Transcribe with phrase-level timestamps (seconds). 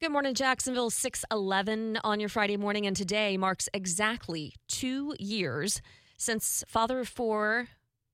[0.00, 0.90] Good morning, Jacksonville.
[0.90, 5.82] 611 on your Friday morning, and today marks exactly two years
[6.16, 7.66] since father of four,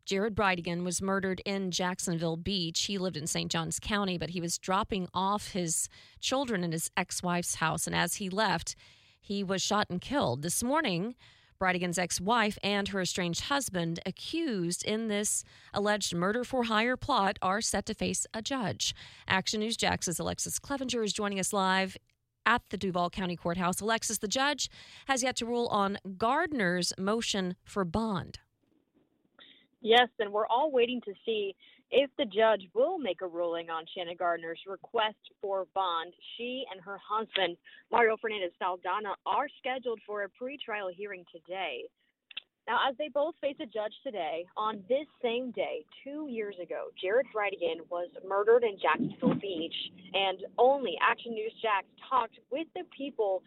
[0.07, 2.85] Jared Bridegan, was murdered in Jacksonville Beach.
[2.85, 3.53] He lived in St.
[3.53, 7.95] Johns County, but he was dropping off his children in his ex wife's house, and
[7.95, 8.75] as he left,
[9.21, 10.41] he was shot and killed.
[10.41, 11.15] This morning,
[11.59, 17.39] Bridegan's ex wife and her estranged husband, accused in this alleged murder for hire plot,
[17.43, 18.95] are set to face a judge.
[19.29, 21.97] Action News Jax's Alexus Cleavenger is joining us live
[22.47, 23.81] at the Duval County Courthouse.
[23.81, 24.69] Alexus, the judge
[25.07, 28.39] has yet to rule on Gardner's motion for bond.
[29.81, 31.55] Yes, and we're all waiting to see
[31.91, 36.13] if the judge will make a ruling on Shanna Gardner's request for bond.
[36.37, 37.57] She and her husband,
[37.91, 41.85] Mario Fernandez Saldana, are scheduled for a pretrial hearing today.
[42.67, 46.89] Now, as they both face a judge today, on this same day, two years ago,
[47.01, 49.75] Jared Bridegan was murdered in Jacksonville Beach,
[50.15, 53.43] and only Action News Jax talked with the people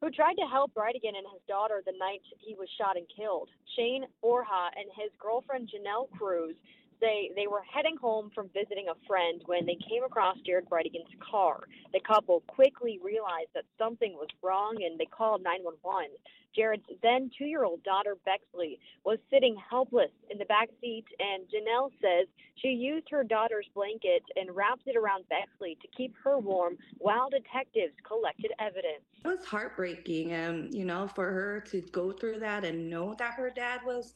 [0.00, 3.48] who tried to help Bridegan and his daughter the night he was shot and killed.
[3.76, 6.56] Shane Borja and his girlfriend Janelle Cruz
[7.00, 11.12] they they were heading home from visiting a friend when they came across Jared Bridegan's
[11.30, 11.60] car.
[11.92, 16.10] The couple quickly realized that something was wrong and they called 911.
[16.56, 22.26] Jared's then two-year-old daughter Bexley was sitting helpless in the back seat, and Janelle says
[22.56, 27.28] she used her daughter's blanket and wrapped it around Bexley to keep her warm while
[27.28, 29.04] detectives collected evidence.
[29.22, 33.34] It was heartbreaking, and you know, for her to go through that and know that
[33.34, 34.14] her dad was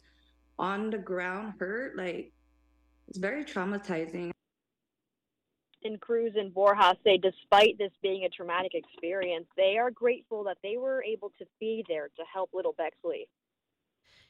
[0.59, 2.33] on the ground hurt, like
[3.11, 4.31] it's very traumatizing.
[5.83, 10.59] And Cruz and Borja say, despite this being a traumatic experience, they are grateful that
[10.63, 13.29] they were able to be there to help little Bexley.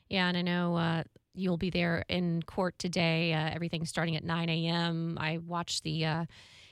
[0.09, 1.03] Yeah, and I know uh,
[1.35, 3.33] you'll be there in court today.
[3.33, 5.19] Uh, everything's starting at 9 a.m.
[5.21, 6.25] I watched the uh,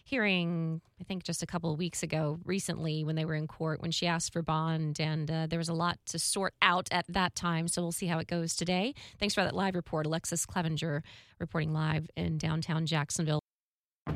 [0.08, 3.82] hearing, I think just a couple of weeks ago, recently when they were in court,
[3.82, 7.04] when she asked for bond, and uh, there was a lot to sort out at
[7.08, 7.68] that time.
[7.68, 8.94] So we'll see how it goes today.
[9.20, 11.02] Thanks for that live report, Alexus Cleavenger,
[11.38, 13.40] reporting live in downtown Jacksonville.